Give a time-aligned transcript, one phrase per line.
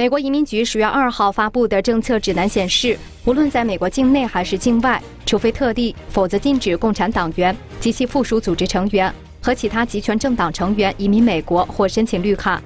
[0.00, 12.62] 美国移民局十月二号发布的政策指南显示，无论在美国境内还是境外，除非特例，否则禁止共产党员及其附属组织成员和其他集权政党成员移民美国或申请绿卡。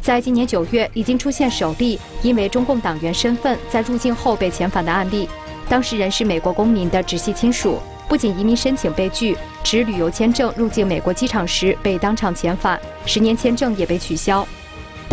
[0.00, 5.28] 在今年九月，已经出现首例因为中共党员身份在入境后被遣返的案例，
[5.68, 14.44] 当事人是美国公民的直系亲属，不仅移民申请被拒，持旅游签证入境美国机场时被当场遣返，十年签证也被取消。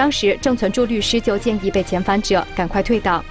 [0.02, 3.24] 当时，郑存柱律师就建议被遣返者赶快退党。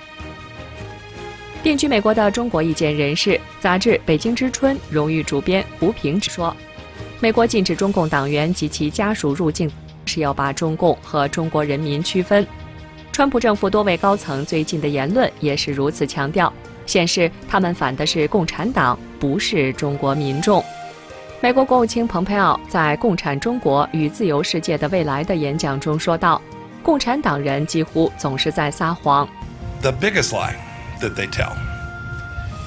[1.65, 6.57] 定居美国的中国意见人士杂志《北京之春》荣誉主编胡平说
[7.19, 9.69] ：“美国禁止中共党员及其家属入境，
[10.07, 12.47] 是要把中共和中国人民区分。
[13.11, 16.53] 川普政府多位高层最近的言论也是如此强调，
[16.87, 20.65] 显示他们反的是共产党，不是中国民众。”
[21.43, 26.41] 美国国务卿蓬佩奥在《共产中国与自由世界的未来》的演讲中说道。
[26.83, 29.29] 共产党人几乎总是在撒谎。
[29.83, 30.55] The biggest lie
[31.01, 31.55] that they tell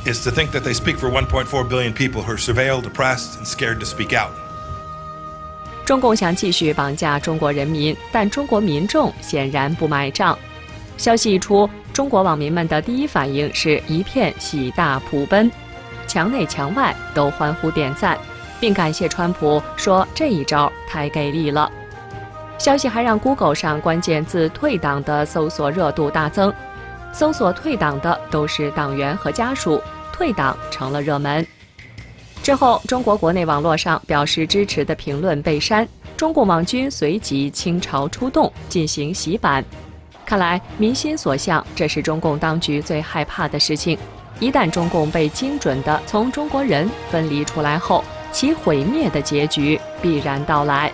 [0.06, 3.46] is to think that they speak for 1.4 billion people who are surveilled, oppressed, and
[3.46, 4.32] scared to speak out.
[5.86, 10.38] 中共想继续绑架中国人民，但中国民众显然不买账。
[10.98, 15.52] 消息一出，中国网民们的第一反应是一片喜大普奔，
[16.08, 18.18] 墙内墙外都欢呼点赞，
[18.60, 21.70] 并感谢川普，说这一招太给力了。
[22.58, 26.54] 消息还让 Google 上关键字“退党”的搜索热度大增，
[27.12, 29.82] 搜索“退党”的都是党员和家属，
[30.14, 31.46] 退党成了热门。
[32.42, 39.64] 之后，中国国内网络上表示支持的评论被删，中共网军随即倾巢出动进行洗版。
[40.26, 43.98] 看来民心所向，这是中共当局最害怕的事情。
[44.40, 50.92] 一旦中共被精准地从中国人分离出来后，其毁灭的结局必然到来。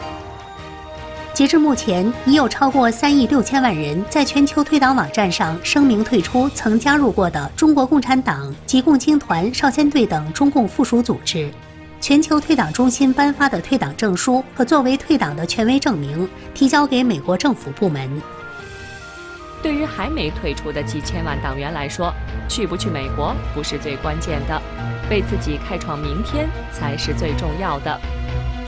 [1.33, 11.49] 截至目前，已有超过三亿六千万人在全球退党网站上声明退出曾加入过的中国共产党及共青团、少先队等中共附属组织。
[12.01, 18.21] 全球退党中心颁发的退党证书和作为退党的权威证明提交给美国政府部门。
[19.61, 22.13] 对于还没退出的几千万党员来说，
[22.49, 24.61] 去不去美国不是最关键的，
[25.09, 27.99] 为自己开创明天才是最重要的。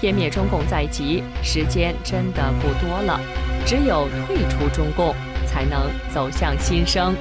[0.02, 3.20] 天灭中共在即，时间真的不多了，
[3.68, 5.14] 只有退出中共，
[5.46, 7.16] 才能走向新生。